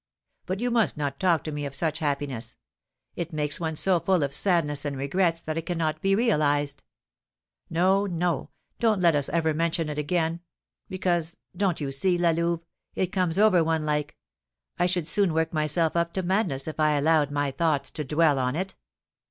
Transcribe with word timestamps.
But 0.47 0.59
you 0.59 0.71
must 0.71 0.97
not 0.97 1.19
talk 1.19 1.43
to 1.43 1.51
me 1.51 1.63
of 1.63 1.75
such 1.75 1.99
happiness; 1.99 2.55
it 3.15 3.31
makes 3.31 3.59
one 3.59 3.75
so 3.75 3.99
full 3.99 4.23
of 4.23 4.33
sadness 4.33 4.83
and 4.83 4.97
regrets 4.97 5.41
that 5.41 5.59
it 5.59 5.67
cannot 5.67 6.01
be 6.01 6.15
realised. 6.15 6.81
No, 7.69 8.07
no, 8.07 8.49
don't 8.79 8.99
let 8.99 9.15
us 9.15 9.29
ever 9.29 9.53
mention 9.53 9.89
it 9.89 9.99
again; 9.99 10.39
because, 10.89 11.37
don't 11.55 11.79
you 11.79 11.91
see, 11.91 12.17
La 12.17 12.31
Louve, 12.31 12.65
it 12.95 13.11
comes 13.11 13.37
over 13.37 13.63
one 13.63 13.85
like 13.85 14.17
I 14.79 14.87
should 14.87 15.07
soon 15.07 15.33
work 15.35 15.53
myself 15.53 15.95
up 15.95 16.13
to 16.13 16.23
madness 16.23 16.67
if 16.67 16.79
I 16.79 16.93
allowed 16.93 17.29
my 17.29 17.51
thoughts 17.51 17.91
to 17.91 18.03
dwell 18.03 18.39
on 18.39 18.55
it." 18.55 18.75